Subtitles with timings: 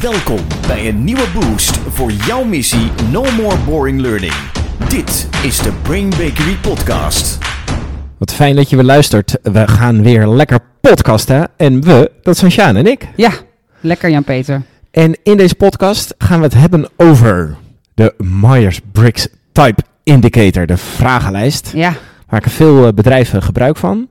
[0.00, 4.32] Welkom bij een nieuwe boost voor jouw missie No More Boring Learning.
[4.88, 7.38] Dit is de Brain Bakery Podcast.
[8.18, 9.38] Wat fijn dat je weer luistert.
[9.42, 11.48] We gaan weer lekker podcasten.
[11.56, 13.08] En we, dat zijn Sjaan en ik.
[13.16, 13.30] Ja,
[13.80, 14.62] lekker Jan-Peter.
[14.90, 17.56] En in deze podcast gaan we het hebben over
[17.94, 21.72] de Myers-Briggs Type Indicator, de vragenlijst.
[21.74, 24.08] Ja, Waar maken veel eh, bedrijven gebruik van.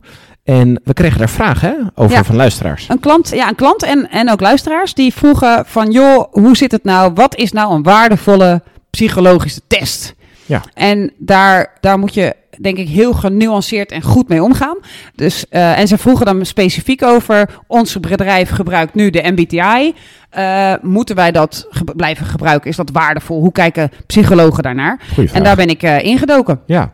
[0.48, 2.23] En we kregen daar vragen hè, over Ja.
[2.23, 2.86] van luisteraars.
[2.89, 5.91] een klant, ja, een klant en, en ook luisteraars die vroegen van...
[5.91, 7.11] joh, hoe zit het nou?
[7.14, 10.15] Wat is nou een waardevolle psychologische test?
[10.46, 10.61] Ja.
[10.74, 14.78] En daar, daar moet je, denk ik, heel genuanceerd en goed mee omgaan.
[15.15, 17.50] Dus, eh, en ze vroegen dan specifiek over...
[17.68, 19.93] ons bedrijf gebruikt nu de MBTI.
[20.29, 22.69] Eh, moeten wij dat ge- blijven gebruiken?
[22.69, 23.39] Is dat waardevol?
[23.39, 25.00] Hoe kijken psychologen daarnaar?
[25.33, 26.60] En daar ben ik eh, ingedoken.
[26.66, 26.91] Ja.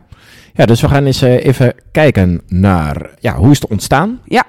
[0.54, 4.20] Ja, dus we gaan eens eh, even kijken naar ja, hoe is het ontstaan?
[4.24, 4.44] Ja.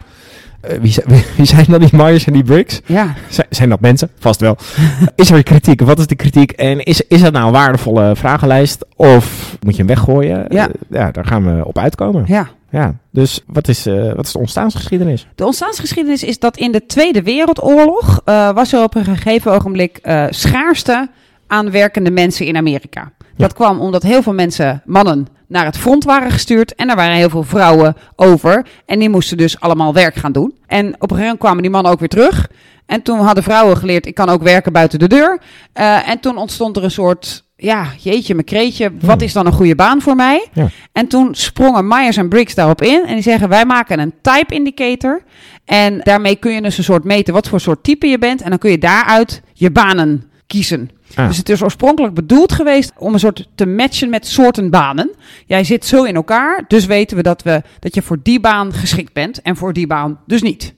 [0.62, 2.82] Eh, wie, zijn, wie zijn dan die Myers en die Briggs?
[2.86, 4.10] Ja, Zijn, zijn dat mensen?
[4.20, 4.58] Vast wel.
[5.16, 5.82] is er kritiek?
[5.82, 6.52] Wat is de kritiek?
[6.52, 8.85] En is, is dat nou een waardevolle vragenlijst?
[8.96, 10.46] Of moet je hem weggooien?
[10.49, 10.68] Ja.
[10.68, 12.24] Eh, ja, daar gaan we op uitkomen.
[12.27, 12.48] ja.
[12.70, 13.85] Ja, dus wat is,
[14.16, 15.27] wat is de ontstaansgeschiedenis?
[15.35, 18.22] De ontstaansgeschiedenis is dat in de Tweede Wereldoorlog
[18.54, 21.10] was er op een gegeven ogenblik schaarste
[21.48, 23.12] aan werkende mensen in Amerika.
[23.38, 27.16] Dat kwam omdat heel veel mensen, mannen, naar het front waren gestuurd en er waren
[27.16, 28.66] heel veel vrouwen over.
[28.86, 30.55] En die moesten dus allemaal werk gaan doen.
[30.68, 32.50] En op een gegeven moment kwamen die mannen ook weer terug.
[32.86, 35.41] En toen hadden vrouwen geleerd, ik kan ook werken buiten de deur.
[35.74, 39.54] Eh, en toen ontstond er een soort, ja, jeetje, mijn kreetje, wat is dan een
[39.54, 40.48] goede baan voor mij?
[40.54, 40.68] Ja.
[40.91, 44.54] En toen sprongen Myers en Briggs daarop in en die zeggen, wij maken een type
[44.54, 45.24] indicator.
[45.66, 48.41] En daarmee kun je dus een soort meten wat voor soort type je bent.
[48.41, 50.90] En dan kun je daaruit je banen kiezen.
[51.15, 51.27] Ah.
[51.27, 55.12] Dus het is oorspronkelijk bedoeld geweest om een soort te matchen met soorten banen.
[55.46, 58.73] Jij zit zo in elkaar, dus weten we dat, we dat je voor die baan
[58.73, 60.73] geschikt bent en voor die baan dus niet.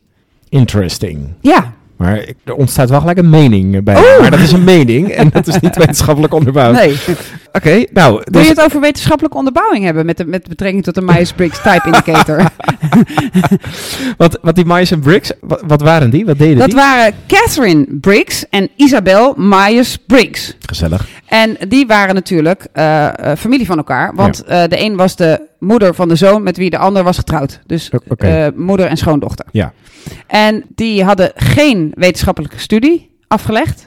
[0.49, 1.33] Interesting.
[1.41, 3.95] Ja, Maar er ontstaat wel gelijk een mening bij.
[3.95, 4.19] Oh!
[4.19, 6.73] Maar dat is een mening en dat is niet wetenschappelijk onderbouwd.
[6.75, 6.95] nee.
[7.51, 10.95] Oké, nou, Wil dus, je het over wetenschappelijke onderbouwing hebben met, de, met betrekking tot
[10.95, 12.43] de Myers-Briggs type indicator?
[14.17, 16.25] wat, wat die Myers en Briggs, wat, wat waren die?
[16.25, 16.75] Wat deden dat die?
[16.75, 20.55] waren Catherine Briggs en Isabel Myers-Briggs.
[20.59, 21.07] Gezellig.
[21.25, 24.15] En die waren natuurlijk eh, eh, familie van elkaar.
[24.15, 27.17] Want eh, de een was de moeder van de zoon met wie de ander was
[27.17, 27.59] getrouwd.
[27.65, 27.91] Dus
[28.55, 29.45] moeder en schoondochter.
[29.51, 29.73] Ja.
[30.27, 33.86] En die hadden geen wetenschappelijke studie afgelegd.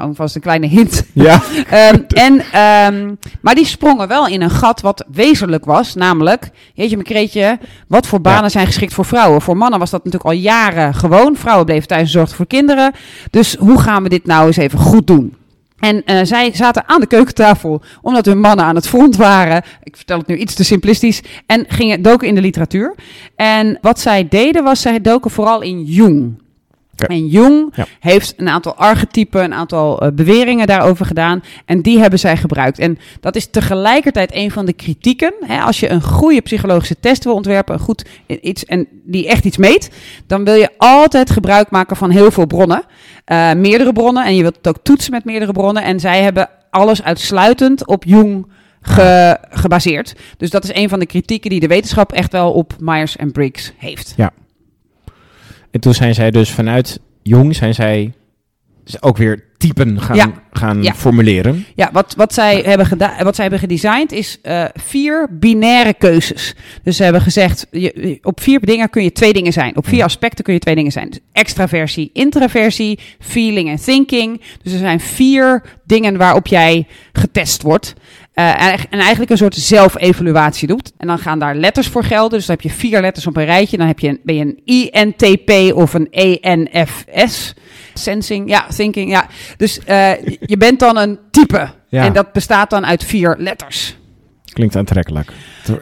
[0.00, 1.02] Gewoon vast een kleine hint.
[1.12, 1.40] Ja.
[1.70, 5.94] Ehm, en, ehm, maar die sprongen wel in een gat wat wezenlijk was.
[5.94, 8.48] Namelijk, jeetje mijn kreetje, wat voor banen Ja.
[8.48, 9.40] zijn geschikt voor vrouwen?
[9.42, 11.36] Voor mannen was dat natuurlijk al jaren gewoon.
[11.36, 12.92] Vrouwen bleven thuis en zorgden voor kinderen.
[13.30, 15.34] Dus hoe gaan we dit nou eens even goed doen?
[15.78, 19.62] En eh, zij zaten aan de keukentafel omdat hun mannen aan het front waren.
[19.82, 21.22] Ik vertel het nu iets te simplistisch.
[21.46, 22.94] En gingen doken in de literatuur.
[23.36, 26.38] En wat zij deden was, zij doken vooral in Jung.
[27.08, 27.86] En Jung Ja.
[28.00, 31.42] heeft een aantal archetypen, een aantal eh, beweringen daarover gedaan.
[31.64, 32.78] En die hebben zij gebruikt.
[32.78, 35.32] En dat is tegelijkertijd een van de kritieken.
[35.40, 39.44] Hè, als je een goede psychologische test wil ontwerpen, een goed iets, en die echt
[39.44, 39.90] iets meet,
[40.26, 42.82] dan wil je altijd gebruik maken van heel veel bronnen.
[43.24, 44.24] Eh, meerdere bronnen.
[44.24, 45.82] En je wilt het ook toetsen met meerdere bronnen.
[45.82, 48.46] En zij hebben alles uitsluitend op Jung
[48.80, 50.14] ge- gebaseerd.
[50.36, 53.32] Dus dat is een van de kritieken die de wetenschap echt wel op Myers en
[53.32, 54.14] Briggs heeft.
[55.70, 58.12] En toen zijn zij dus vanuit jong, zijn zij
[58.84, 60.32] dus ook weer typen gaan, Ja.
[60.52, 60.94] gaan Ja.
[60.94, 61.66] formuleren.
[61.74, 66.54] Ja, wat, wat, zij hebben gedaan, wat zij hebben gedesigned is eh, vier binaire keuzes.
[66.82, 69.76] Dus ze hebben gezegd, je, op vier dingen kun je twee dingen zijn.
[69.76, 71.08] Op vier aspecten kun je twee dingen zijn.
[71.10, 74.40] Dus extraversie, intraversie, feeling en thinking.
[74.62, 77.94] Dus er zijn vier dingen waarop jij getest wordt.
[78.34, 80.92] Eh, en, en eigenlijk een soort zelfevaluatie doet.
[80.96, 82.38] En dan gaan daar letters voor gelden.
[82.38, 83.76] Dus dan heb je vier letters op een rijtje.
[83.76, 87.54] Dan heb je een, ben je een INTP of een ENFS.
[88.00, 89.26] Sensing, ja, thinking, ja.
[89.56, 91.70] Dus eh, je bent dan een type.
[91.88, 92.04] Ja.
[92.04, 93.96] En dat bestaat dan uit vier letters.
[94.52, 95.32] Klinkt aantrekkelijk.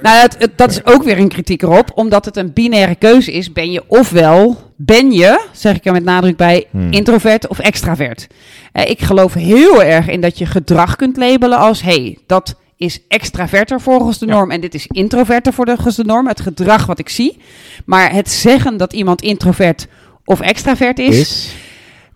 [0.02, 1.90] Nou, het, het- dat is ook weer een kritiek erop.
[1.94, 3.52] Omdat het een binaire keuze is.
[3.52, 6.92] Ben je ofwel, ben je, zeg ik er met nadruk bij, Hmm.
[6.92, 8.26] introvert of extravert.
[8.72, 11.82] Eh, ik geloof heel erg in dat je gedrag kunt labelen als...
[11.82, 14.32] hey, dat is extraverter volgens de Ja.
[14.32, 16.26] norm en dit is introverter volgens de norm.
[16.26, 17.38] Het gedrag wat ik zie.
[17.86, 19.86] Maar het zeggen dat iemand introvert
[20.24, 21.18] of extravert is...
[21.21, 21.54] Is?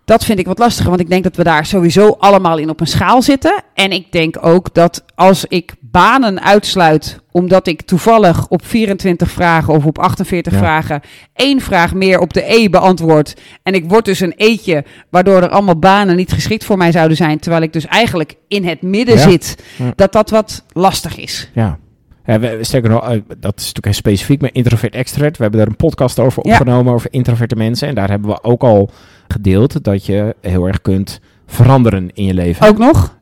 [0.05, 2.79] Dat vind ik wat lastiger, want ik denk dat we daar sowieso allemaal in op
[2.79, 3.63] een schaal zitten.
[3.73, 9.73] En ik denk ook dat als ik banen uitsluit, omdat ik toevallig op 24 vragen
[9.73, 10.59] of op 48 Ja.
[10.59, 11.01] vragen
[11.33, 13.33] één vraag meer op de E beantwoord.
[13.63, 17.17] En ik word dus een eetje, waardoor er allemaal banen niet geschikt voor mij zouden
[17.17, 17.39] zijn.
[17.39, 19.29] Terwijl ik dus eigenlijk in het midden Ja.
[19.29, 19.93] zit, Ja.
[19.95, 21.49] dat dat wat lastig is.
[21.53, 21.77] Ja.
[22.25, 23.09] Ja, we, sterker nog, eh,
[23.39, 25.37] dat is natuurlijk heel specifiek, maar introvert extrovert.
[25.37, 26.51] We hebben daar een podcast over Ja.
[26.51, 27.87] opgenomen over introverte mensen.
[27.87, 28.89] En daar hebben we ook al
[29.27, 32.67] gedeeld dat je heel erg kunt veranderen in je leven.
[32.67, 33.17] Ook nog?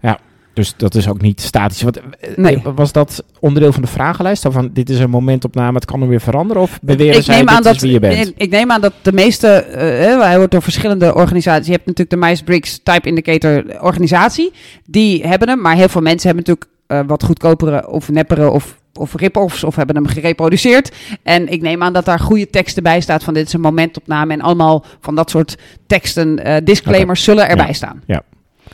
[0.53, 1.81] Dus dat is ook niet statisch.
[1.81, 2.03] Wat, eh,
[2.35, 2.61] Nee.
[2.75, 4.45] Was dat onderdeel van de vragenlijst?
[4.49, 6.61] Van dit is een momentopname, het kan dan weer veranderen?
[6.61, 8.27] Of beweren ik zij neem, aan dat, wie je bent?
[8.27, 11.65] ik, ik neem aan dat de meeste, eh, hij wordt door verschillende organisaties.
[11.65, 14.51] Je hebt natuurlijk de Myers-Briggs Type Indicator organisatie.
[14.85, 18.79] Die hebben hem, maar heel veel mensen hebben natuurlijk eh, wat goedkopere of neppere of,
[18.93, 20.95] of rip-offs of hebben hem gereproduceerd.
[21.23, 24.33] En ik neem aan dat daar goede teksten bij staat van dit is een momentopname.
[24.33, 25.57] En allemaal van dat soort
[25.87, 27.73] teksten, eh, disclaimers zullen erbij Ja.
[27.73, 28.03] staan.
[28.07, 28.21] Ja.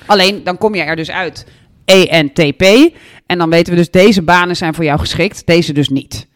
[0.06, 1.46] Alleen dan kom je er dus uit
[1.86, 2.64] ENTP.
[3.26, 6.28] En dan weten we dus deze banen zijn voor jou geschikt, deze dus niet.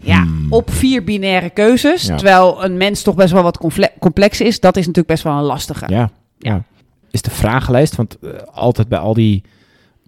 [0.00, 0.46] Ja, Hmm.
[0.52, 2.06] op vier binaire keuzes.
[2.06, 2.16] Ja.
[2.16, 3.58] Terwijl een mens toch best wel wat
[3.98, 4.60] complex is.
[4.60, 5.84] Dat is natuurlijk best wel een lastige.
[5.88, 6.62] Ja, ja.
[7.10, 9.42] Is de vragenlijst, want eh, altijd bij al die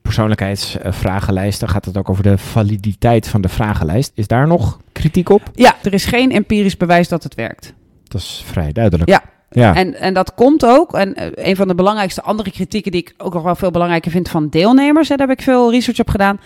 [0.02, 4.12] persoonlijkheidsvragenlijsten gaat het ook over de validiteit van de vragenlijst.
[4.14, 5.42] Is daar nog kritiek op?
[5.54, 7.74] Ja, er is geen empirisch bewijs dat het werkt.
[8.04, 9.08] Dat is vrij duidelijk.
[9.08, 9.22] Ja.
[9.50, 9.74] ja.
[9.74, 10.94] En, en dat komt ook.
[10.94, 14.10] En eh, een van de belangrijkste andere kritieken die ik ook nog wel veel belangrijker
[14.10, 16.40] vind van deelnemers, hè, daar heb ik veel research op gedaan.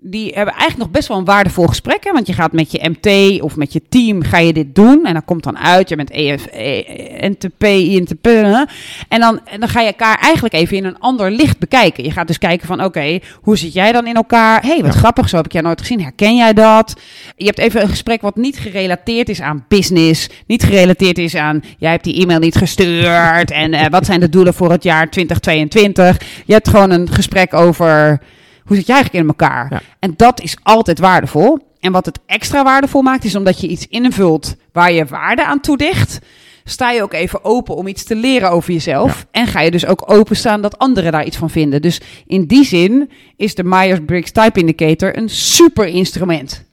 [0.00, 2.04] Die hebben eigenlijk nog best wel een waardevol gesprek.
[2.04, 2.12] Hè?
[2.12, 5.04] Want je gaat met je MT of met je team ga je dit doen.
[5.06, 8.24] En dan komt dan uit, je bent EF, E- NTP, INTP.
[8.24, 8.64] hè?
[9.08, 12.04] En dan, en dan ga je elkaar eigenlijk even in een ander licht bekijken.
[12.04, 14.62] Je gaat dus kijken van, oké, hoe zit jij dan in elkaar?
[14.62, 14.98] hey, wat Ja.
[14.98, 16.02] grappig, zo heb ik jij nooit gezien.
[16.02, 17.00] Herken jij dat?
[17.36, 20.28] Je hebt even een gesprek wat niet gerelateerd is aan business.
[20.46, 23.50] Niet gerelateerd is aan, jij hebt die e-mail niet gestuurd.
[23.50, 26.16] en eh, wat zijn de doelen voor het jaar 2022?
[26.46, 28.20] Je hebt gewoon een gesprek over,
[28.68, 29.66] hoe zit jij eigenlijk in elkaar?
[29.70, 29.80] Ja.
[29.98, 31.58] En dat is altijd waardevol.
[31.80, 35.60] En wat het extra waardevol maakt, is omdat je iets invult waar je waarde aan
[35.60, 36.18] toedicht.
[36.64, 39.26] Sta je ook even open om iets te leren over jezelf.
[39.30, 41.82] En ga je dus ook openstaan dat anderen daar iets van vinden.
[41.82, 46.64] Dus in die zin is de Myers-Briggs Type Indicator een super instrument.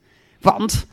[0.42, 0.86] Want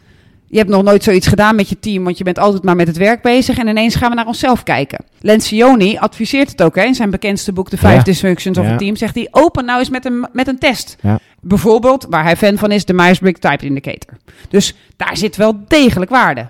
[0.52, 2.86] je hebt nog nooit zoiets gedaan met je team, want je bent altijd maar met
[2.86, 3.58] het werk bezig.
[3.58, 5.04] En ineens gaan we naar onszelf kijken.
[5.20, 8.02] Lencioni adviseert het ook hè, in zijn bekendste boek, The Five Ja.
[8.02, 8.72] Dysfunctions of Ja.
[8.72, 8.96] a Team.
[8.96, 10.96] Zegt hij, open nou eens met een, met een test.
[11.00, 11.18] Ja.
[11.40, 14.16] Bijvoorbeeld, waar hij fan van is, de Myers-Briggs Type Indicator.
[14.48, 16.46] Dus daar zit wel degelijk waarde.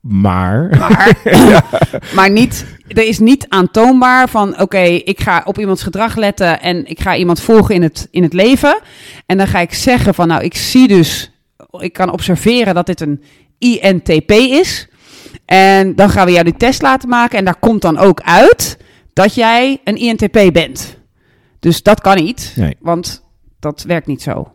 [0.00, 1.16] Maar, Maar,
[2.16, 6.86] maar niet, er is niet aantoonbaar van, oké, ik ga op iemands gedrag letten en
[6.86, 8.78] ik ga iemand volgen in het, in het leven.
[9.26, 11.30] En dan ga ik zeggen van, nou, ik zie dus,
[11.78, 13.22] ik kan observeren dat dit een
[13.58, 14.88] INTP is.
[15.44, 18.78] En dan gaan we jou die test laten maken en daar komt dan ook uit
[19.12, 20.98] dat jij een INTP bent.
[21.58, 22.76] Dus dat kan niet, nee.
[22.80, 23.24] want
[23.58, 24.52] dat werkt niet zo.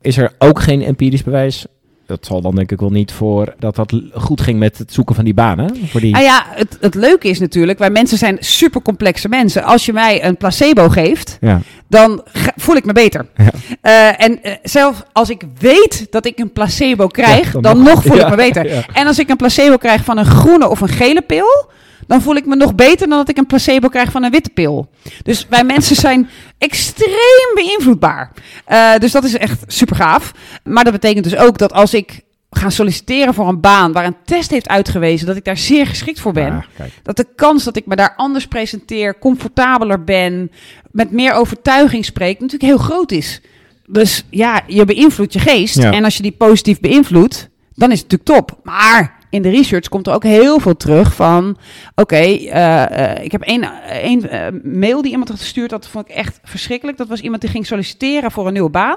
[0.00, 1.66] Is er ook geen empirisch bewijs?
[2.12, 5.14] Dat zal dan denk ik wel niet voor dat dat goed ging met het zoeken
[5.14, 5.76] van die banen.
[5.86, 6.12] Voor die...
[6.12, 9.62] Nou ja, het, het leuke is natuurlijk, wij mensen zijn super complexe mensen.
[9.64, 11.60] Als je mij een placebo geeft, Ja.
[11.88, 13.26] dan ga- voel ik me beter.
[13.36, 13.50] Ja.
[13.80, 17.76] Eh, en eh, zelfs als ik weet dat ik een placebo krijg, Ja, dan dan,
[17.78, 17.86] nog.
[17.94, 18.86] nog voel ik me beter.
[18.92, 21.70] En als ik een placebo krijg van een groene of een gele pil,
[22.12, 24.50] dan voel ik me nog beter dan dat ik een placebo krijg van een witte
[24.50, 24.90] pil.
[25.22, 26.28] Dus wij mensen zijn
[26.58, 28.32] extreem beïnvloedbaar.
[28.64, 30.32] Eh, dus dat is echt super gaaf.
[30.64, 32.20] Maar dat betekent dus ook dat als ik
[32.50, 36.20] ga solliciteren voor een baan waar een test heeft uitgewezen dat ik daar zeer geschikt
[36.20, 40.50] voor ben, Ah, dat de kans dat ik me daar anders presenteer, comfortabeler ben,
[40.90, 43.40] met meer overtuiging spreek, natuurlijk heel groot is.
[43.86, 45.76] Dus ja, je beïnvloedt je geest.
[45.76, 45.92] Ja.
[45.92, 48.58] En als je die positief beïnvloedt, dan is het natuurlijk top.
[48.64, 51.56] Maar in de research komt er ook heel veel terug van...
[51.94, 55.70] Oké, eh, eh, ik heb één, één eh, mail die iemand had gestuurd.
[55.70, 56.98] Dat vond ik echt verschrikkelijk.
[56.98, 58.96] Dat was iemand die ging solliciteren voor een nieuwe baan.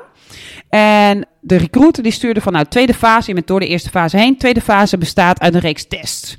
[0.70, 2.54] En de recruiter die stuurde van...
[2.54, 4.38] Nou, tweede fase, je bent door de eerste fase heen.
[4.38, 6.38] Tweede fase bestaat uit een reeks tests.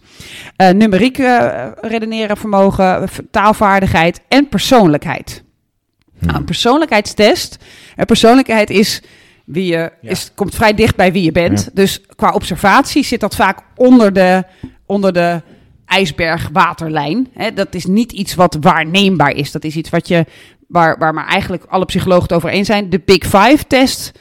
[0.56, 1.16] Eh, numeriek
[1.80, 5.44] redeneren vermogen, taalvaardigheid en persoonlijkheid.
[6.18, 7.56] Nou, een persoonlijkheidstest.
[7.96, 9.02] En persoonlijkheid is
[9.46, 10.10] wie je Ja.
[10.10, 11.60] is, komt vrij dicht bij wie je bent.
[11.64, 11.70] Ja.
[11.74, 14.44] Dus qua observatie zit dat vaak onder de,
[14.86, 15.42] onder de
[15.86, 17.28] ijsbergwaterlijn.
[17.54, 19.52] Dat is niet iets wat waarneembaar is.
[19.52, 20.26] Dat is iets wat je,
[20.68, 22.90] waar, waar maar eigenlijk alle psychologen het over eens zijn.
[22.90, 24.12] De Big Five-test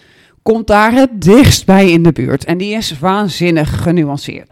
[0.41, 2.45] komt daar het dichtst bij in de buurt.
[2.45, 4.51] En die is waanzinnig genuanceerd.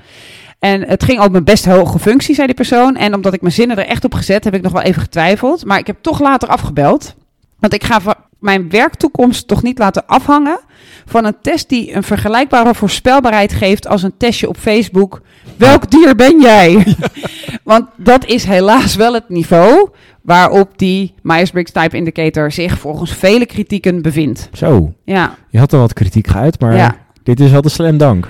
[0.60, 2.96] En het ging ook mijn best hoge functie, zei die persoon.
[2.96, 5.66] En omdat ik mijn zinnen er echt op gezet, heb ik nog wel even getwijfeld.
[5.66, 7.16] Maar ik heb toch later afgebeld.
[7.60, 8.02] Want ik ga
[8.44, 10.60] mijn werktoekomst toch niet laten afhangen
[11.06, 15.22] van een test die een vergelijkbare voorspelbaarheid geeft als een testje op Facebook.
[15.58, 16.96] Welk dier ben jij?
[17.64, 19.90] Want dat is helaas wel het niveau
[20.22, 24.50] waarop die Myers-Briggs Type Indicator zich volgens vele kritieken bevindt.
[24.54, 26.96] Zo, Ja, je had er wat kritiek geuit, maar ja.
[27.24, 28.28] dit is wel de slam dank.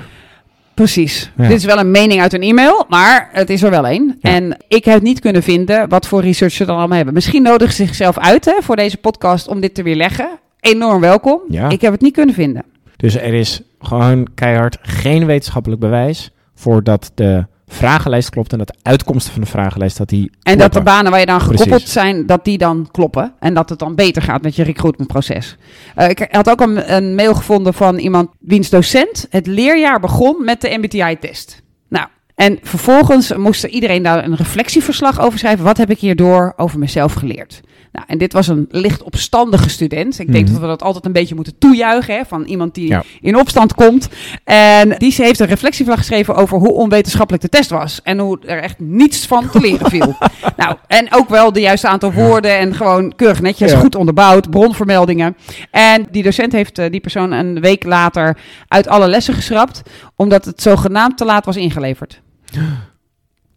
[0.73, 1.31] Precies.
[1.37, 1.47] Ja.
[1.47, 4.17] Dit is wel een mening uit een e-mail, maar het is er wel een.
[4.19, 4.29] Ja.
[4.29, 7.13] En ik heb niet kunnen vinden wat voor research ze dan allemaal hebben.
[7.13, 10.29] Misschien nodigen ze zichzelf uit hè, voor deze podcast om dit te weerleggen.
[10.59, 11.41] Enorm welkom.
[11.49, 11.69] Ja.
[11.69, 12.63] Ik heb het niet kunnen vinden.
[12.95, 18.67] Dus er is gewoon keihard geen wetenschappelijk bewijs voor dat de vragenlijst klopt en dat
[18.67, 21.69] de uitkomsten van de vragenlijst dat die En dat de banen waar je dan gekoppeld
[21.69, 21.91] Precies.
[21.91, 23.33] zijn, dat die dan kloppen.
[23.39, 25.57] En dat het dan beter gaat met je recruitmentproces.
[25.95, 30.43] Eh, ik had ook een, een mail gevonden van iemand wiens docent het leerjaar begon
[30.43, 31.61] met de MBTI-test.
[31.89, 35.65] Nou, en vervolgens moest er iedereen daar een reflectieverslag over schrijven.
[35.65, 37.61] Wat heb ik hierdoor over mezelf geleerd?
[37.93, 40.19] Nou, en dit was een licht opstandige student.
[40.19, 40.53] Ik denk Mhm.
[40.53, 42.15] dat we dat altijd een beetje moeten toejuichen.
[42.15, 43.03] Hè, van iemand die Ja.
[43.21, 44.09] in opstand komt.
[44.43, 47.99] En die heeft een reflectieverslag geschreven over hoe onwetenschappelijk de test was.
[48.03, 50.15] En hoe er echt niets van te leren viel.
[50.57, 52.57] nou, en ook wel de juiste aantal woorden.
[52.57, 53.79] En gewoon keurig netjes, Ja.
[53.79, 55.35] goed onderbouwd, bronvermeldingen.
[55.71, 59.81] En die docent heeft eh, die persoon een week later uit alle lessen geschrapt.
[60.15, 62.21] Omdat het zogenaamd te laat was ingeleverd.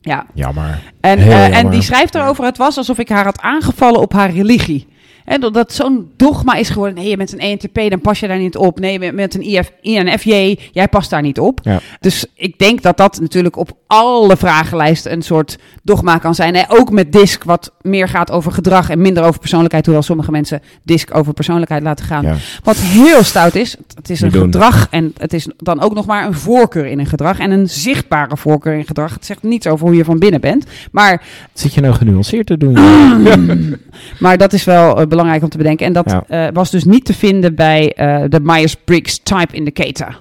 [0.06, 0.82] Ja, Jammer.
[1.00, 4.30] en, eh, en die schrijft erover: het was alsof ik haar had aangevallen op haar
[4.30, 4.86] religie.
[5.26, 6.94] En dat zo'n dogma is geworden.
[6.94, 8.78] Nee, je bent een ENTP, dan pas je daar niet op.
[8.80, 11.60] Nee, je bent een IF, INFJ, jij past daar niet op.
[11.62, 11.80] Ja.
[12.00, 16.54] Dus ik denk dat dat natuurlijk op alle vragenlijsten een soort dogma kan zijn.
[16.54, 19.84] En ook met DISC, wat meer gaat over gedrag en minder over persoonlijkheid.
[19.84, 22.22] Hoewel sommige mensen DISC over persoonlijkheid laten gaan.
[22.22, 22.34] Ja.
[22.62, 24.44] Wat heel stout is, het is een Niet doen.
[24.44, 27.38] gedrag en het is dan ook nog maar een voorkeur in een gedrag.
[27.38, 29.14] En een zichtbare voorkeur in gedrag.
[29.14, 30.64] Het zegt niets over hoe je van binnen bent.
[30.92, 31.10] Maar
[31.52, 32.74] Wat zit je nou genuanceerd te doen?
[34.18, 35.86] Maar dat is wel eh, belangrijk om te bedenken.
[35.86, 36.24] En dat Ja.
[36.46, 40.20] eh, was dus niet te vinden bij eh, de Myers-Briggs Type Indicator.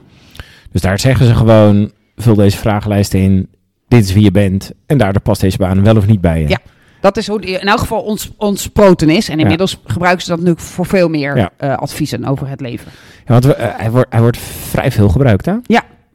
[0.72, 3.48] Dus daar zeggen ze gewoon, vul deze vragenlijst in,
[3.88, 6.48] dit is wie je bent en daardoor past deze baan wel of niet bij je.
[6.48, 6.58] Ja.
[7.02, 9.30] Dat is hoe die in elk geval ons, ons proten is.
[9.30, 11.50] En inmiddels gebruiken ze dat natuurlijk voor veel meer Ja.
[11.58, 12.92] eh, adviezen over het leven.
[13.26, 15.54] Ja, want we, hij, wordt, hij wordt vrij veel gebruikt, hè?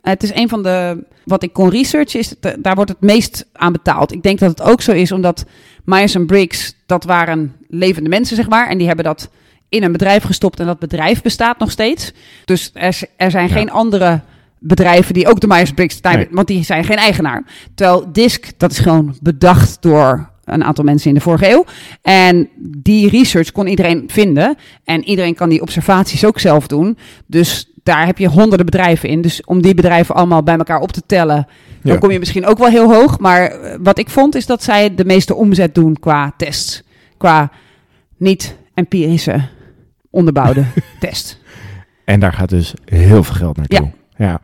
[0.02, 3.00] Het is een van de, wat ik kon researchen, is het, eh, daar wordt het
[3.00, 4.12] meest aan betaald.
[4.12, 5.45] Ik denk dat het ook zo is, omdat
[5.85, 8.69] Myers Briggs, dat waren levende mensen, zeg maar.
[8.69, 9.30] En die hebben dat
[9.69, 12.12] in een bedrijf gestopt en dat bedrijf bestaat nog steeds.
[12.45, 13.54] Dus er, er zijn Ja.
[13.54, 14.21] geen andere
[14.59, 16.28] bedrijven die ook de Myers Briggs type, Nee.
[16.30, 17.45] want die zijn geen eigenaar.
[17.75, 21.64] Terwijl DISC, dat is gewoon bedacht door een aantal mensen in de vorige eeuw.
[22.02, 24.57] En die research kon iedereen vinden.
[24.85, 26.99] En iedereen kan die observaties ook zelf doen.
[27.26, 29.20] Dus daar heb je honderden bedrijven in.
[29.23, 31.47] Dus om die bedrijven allemaal bij elkaar op te tellen,
[31.82, 31.99] dan Ja.
[31.99, 33.18] kom je misschien ook wel heel hoog.
[33.18, 36.82] Maar eh, wat ik vond is dat zij de meeste omzet doen qua tests.
[37.16, 37.50] Qua
[38.16, 39.49] niet empirische
[40.11, 40.64] onderbouwde
[41.00, 41.38] test.
[42.04, 43.90] En daar gaat dus heel veel geld naartoe.
[44.16, 44.40] Ja.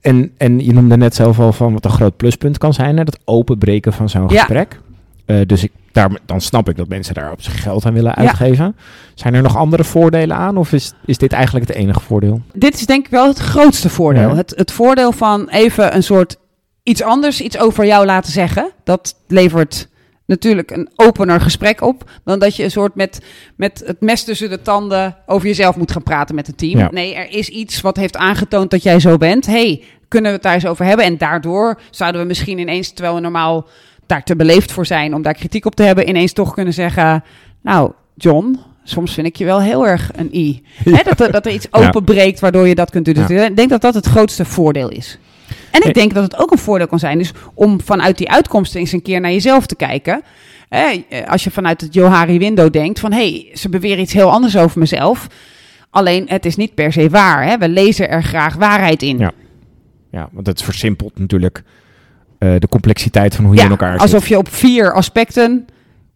[0.00, 3.04] En, en je noemde net zelf al van wat een groot pluspunt kan zijn, hè,
[3.04, 4.38] dat openbreken van zo'n Ja.
[4.38, 4.80] gesprek.
[5.26, 8.12] Eh, dus ik, daar, dan snap ik dat mensen daar op zich geld aan willen
[8.16, 8.16] Ja.
[8.16, 8.76] uitgeven.
[9.14, 12.40] Zijn er nog andere voordelen aan of is, is dit eigenlijk het enige voordeel?
[12.52, 14.28] Dit is denk ik wel het grootste voordeel.
[14.28, 14.34] Ja.
[14.36, 16.36] Het, het voordeel van even een soort
[16.82, 18.70] iets anders, iets over jou laten zeggen.
[18.84, 19.88] Dat levert
[20.26, 22.10] natuurlijk een opener gesprek op.
[22.24, 23.20] Dan dat je een soort met,
[23.56, 26.78] met het mes tussen de tanden over jezelf moet gaan praten met het team.
[26.78, 26.88] Ja.
[26.90, 29.46] Nee, er is iets wat heeft aangetoond dat jij zo bent.
[29.46, 31.04] hey, kunnen we het daar eens over hebben?
[31.04, 33.66] En daardoor zouden we misschien ineens, terwijl we normaal
[34.08, 37.24] daar te beleefd voor zijn om daar kritiek op te hebben, ineens toch kunnen zeggen:
[37.62, 40.62] Nou, John, soms vind ik je wel heel erg een i.
[40.84, 43.14] Dat, er, dat er iets openbreekt waardoor je dat kunt doen.
[43.14, 45.18] Dus ik denk dat dat het grootste voordeel is.
[45.70, 48.80] En ik denk dat het ook een voordeel kan zijn, dus om vanuit die uitkomsten
[48.80, 50.22] eens een keer naar jezelf te kijken.
[51.26, 54.56] Als je vanuit het Johari window denkt van, hé, hey, ze beweren iets heel anders
[54.56, 55.26] over mezelf.
[55.90, 57.44] Alleen, het is niet per se waar.
[57.44, 57.58] Hè?
[57.58, 59.18] We lezen er graag waarheid in.
[59.18, 59.32] Ja.
[60.10, 61.62] Ja, want het versimpelt natuurlijk
[62.38, 64.00] eh, de complexiteit van hoe je in elkaar zit.
[64.00, 65.66] alsof je op vier aspecten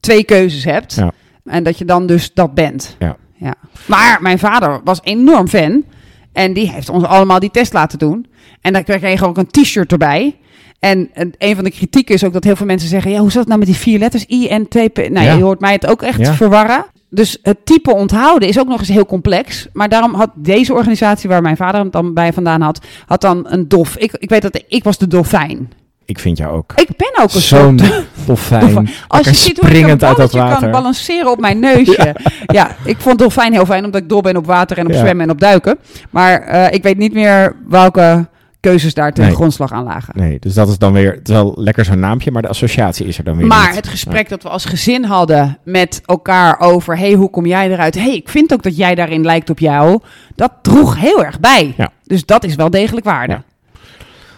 [0.01, 0.95] twee keuzes hebt.
[0.95, 1.11] Ja.
[1.45, 2.97] En dat je dan dus dat bent.
[2.99, 3.17] Ja.
[3.37, 3.55] Ja.
[3.87, 5.85] Maar mijn vader was enorm fan.
[6.33, 8.27] En die heeft ons allemaal die test laten doen.
[8.61, 10.37] En dan kreeg je ook een t-shirt erbij.
[10.79, 13.11] En, en een van de kritieken is ook dat heel veel mensen zeggen...
[13.11, 14.25] Ja, hoe zat het nou met die vier letters?
[14.29, 14.97] I en T, P?
[14.97, 15.33] Nou, Ja.
[15.33, 16.35] je hoort mij het ook echt Ja.
[16.35, 16.85] verwarren.
[17.11, 19.67] Dus het type onthouden is ook nog eens heel complex.
[19.73, 22.87] Maar daarom had deze organisatie waar mijn vader het dan bij vandaan had...
[23.07, 23.97] had dan een dof...
[23.97, 25.71] Ik, ik weet dat ik was de dolfijn.
[26.13, 26.73] Ik vind jou ook.
[26.75, 27.81] Ik ben ook een Zo'n
[28.27, 28.89] dolfijn.
[29.09, 30.71] Als je ziet hoe ik een uit dat balletje kan water.
[30.71, 32.15] balanceren op mijn neusje.
[32.47, 32.77] Ja.
[32.85, 34.99] ik vond dolfijn heel fijn, omdat ik dol ben op water en op Ja.
[34.99, 35.79] zwemmen en op duiken.
[36.11, 38.27] Maar eh, ik weet niet meer welke
[38.61, 39.35] keuzes daar ten Nee.
[39.35, 40.15] grondslag aan lagen.
[40.17, 43.07] Nee, dus dat is dan weer het is wel lekker zo'n naampje, maar de associatie
[43.07, 43.77] is er dan weer Maar niet.
[43.77, 46.99] het gesprek dat we als gezin hadden met elkaar over...
[46.99, 47.95] hey, hoe kom jij eruit?
[47.95, 50.01] hey, ik vind ook dat jij daarin lijkt op jou.
[50.35, 51.75] Dat droeg heel erg bij.
[51.77, 51.91] Ja.
[52.05, 53.33] Dus dat is wel degelijk waarde.
[53.33, 53.43] Ja.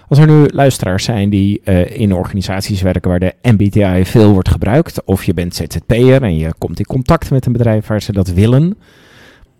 [0.09, 4.49] Als er nu luisteraars zijn die eh, in organisaties werken waar de MBTI veel wordt
[4.49, 8.13] gebruikt, of je bent ZZP'er en je komt in contact met een bedrijf waar ze
[8.13, 8.79] dat willen,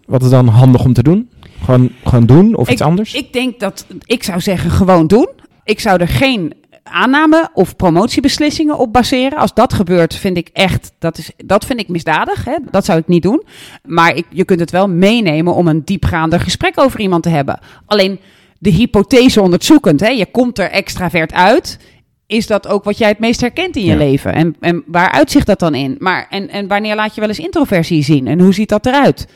[0.07, 1.29] wat is dan handig om te doen?
[1.65, 3.15] Gewoon, gewoon doen of iets anders?
[3.15, 5.29] Ik denk dat ik zou zeggen gewoon doen.
[5.65, 9.39] Ik zou er geen aanname of promotiebeslissingen op baseren.
[9.39, 12.45] Als dat gebeurt, vind ik echt, dat, is, dat vind ik misdadig.
[12.45, 12.57] Hè?
[12.71, 13.43] Dat zou ik niet doen.
[13.83, 17.59] Maar ik, je kunt het wel meenemen om een diepgaander gesprek over iemand te hebben.
[17.87, 18.19] Alleen
[18.65, 20.09] de hypothese onderzoekend, hè?
[20.09, 21.79] je komt er extravert uit.
[22.27, 23.97] Is dat ook wat jij het meest herkent in je Ja.
[23.97, 24.33] leven?
[24.33, 25.97] En, en waar uitzicht dat dan in?
[25.99, 28.27] Maar, en, en wanneer laat je wel eens introversie zien?
[28.27, 29.29] En hoe ziet dat eruit?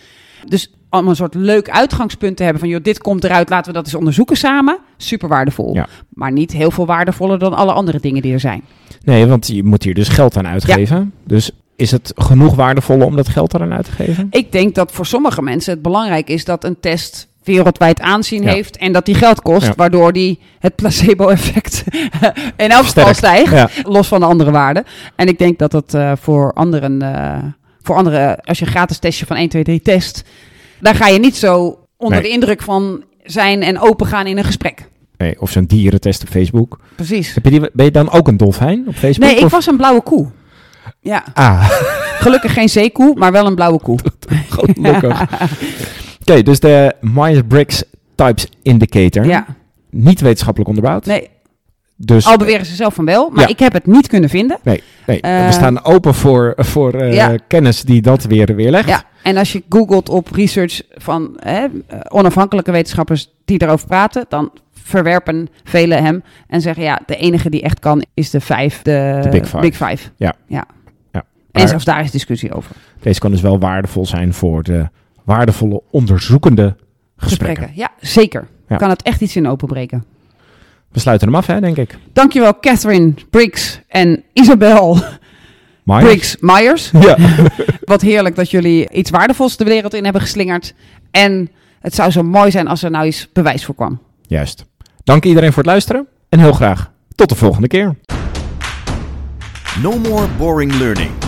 [0.46, 2.68] Dus om een soort leuk uitgangspunt te hebben van...
[2.68, 4.78] joh, dit komt eruit, laten we dat eens onderzoeken samen.
[4.96, 5.74] Super waardevol.
[5.74, 5.86] Ja.
[6.08, 8.62] Maar niet heel veel waardevoller dan alle andere dingen die er zijn.
[9.04, 11.12] Nee, want je moet hier dus geld aan uitgeven.
[11.24, 14.26] Dus is het genoeg waardevol om dat geld eraan uit te geven?
[14.30, 18.52] Ik denk dat voor sommige mensen het belangrijk is dat een test wereldwijd aanzien Ja.
[18.52, 19.72] heeft en dat die geld kost, Ja.
[19.76, 21.84] waardoor die het placebo-effect
[22.56, 23.68] in elk geval stijgt, Ja.
[23.82, 24.84] los van de andere waarden.
[25.16, 27.38] En ik denk dat dat eh, voor anderen, eh,
[27.82, 30.24] voor anderen, als je een gratis testje van 1, 2, 3 test,
[30.80, 32.26] daar ga je niet zo onder Nee.
[32.28, 34.88] de indruk van zijn en open gaan in een gesprek.
[35.16, 36.80] Nee, of zo'n dierentest op Facebook.
[36.96, 37.34] Precies.
[37.34, 39.28] Heb je die, ben je dan ook een dolfijn op Facebook?
[39.28, 40.30] Nee, ik of- was een blauwe koe.
[41.00, 41.70] Ja, Ah,
[42.18, 43.98] gelukkig geen zeekoe, maar wel een blauwe koe.
[44.74, 45.22] gelukkig.
[46.30, 47.82] Oké, dus de Myers-Briggs
[48.14, 49.24] Types Indicator.
[49.26, 49.46] Ja,
[49.90, 51.06] Niet wetenschappelijk onderbouwd.
[51.06, 51.28] nee,
[51.96, 53.48] Dus al beweren ze zelf van wel, maar Ja.
[53.48, 54.58] ik heb het niet kunnen vinden.
[54.62, 55.20] nee, nee.
[55.20, 57.36] Eh, we staan open voor, voor eh, Ja.
[57.48, 58.88] kennis die dat weer weerlegt.
[58.88, 64.24] Ja, en als je googelt op research van hè, eh, onafhankelijke wetenschappers die erover praten,
[64.28, 68.82] dan verwerpen velen hem en zeggen ja, de enige die echt kan is de vijf,
[68.82, 70.08] de, De Big Five.
[70.16, 70.34] Ja.
[70.46, 70.64] ja.
[71.12, 71.24] Ja.
[71.52, 72.76] En zelfs daar is discussie over.
[73.00, 74.88] Deze kan dus wel waardevol zijn voor de
[75.28, 76.76] waardevolle onderzoekende
[77.16, 77.70] gesprekken.
[77.74, 78.46] Ja, zeker.
[78.68, 78.76] Ja.
[78.76, 80.04] Kan het echt iets in openbreken.
[80.92, 81.98] We sluiten hem af, hè, denk ik.
[82.12, 84.98] Dankjewel Catherine Briggs en Isabel
[85.82, 86.04] Myers?
[86.04, 86.90] Briggs Myers.
[87.06, 87.16] Ja.
[87.92, 90.74] Wat heerlijk dat jullie iets waardevols de wereld in hebben geslingerd.
[91.10, 94.00] En het zou zo mooi zijn als er nou eens bewijs voor kwam.
[94.26, 94.64] Juist.
[95.04, 96.06] Dank iedereen voor het luisteren.
[96.28, 97.94] En heel graag tot de volgende keer.
[99.82, 101.27] No more boring learning.